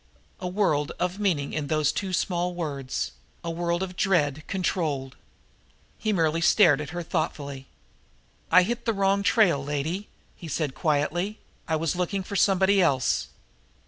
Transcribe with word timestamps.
A 0.39 0.47
world 0.47 0.93
of 0.99 1.19
meaning 1.19 1.53
in 1.53 1.67
those 1.67 1.91
two 1.91 2.11
small 2.11 2.55
words 2.55 3.11
a 3.43 3.51
world 3.51 3.83
of 3.83 3.95
dread 3.95 4.43
controlled. 4.47 5.15
He 5.99 6.11
merely 6.11 6.41
stared 6.41 6.81
at 6.81 6.89
her 6.89 7.03
thoughtfully. 7.03 7.67
"I 8.51 8.63
hit 8.63 8.85
the 8.85 8.93
wrong 8.93 9.21
trail, 9.21 9.63
lady," 9.63 10.07
he 10.35 10.47
said 10.47 10.73
quietly. 10.73 11.37
"I 11.67 11.75
was 11.75 11.95
looking 11.95 12.23
for 12.23 12.35
somebody 12.35 12.81
else." 12.81 13.27